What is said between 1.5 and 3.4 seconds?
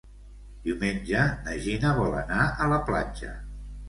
Gina vol anar a la platja.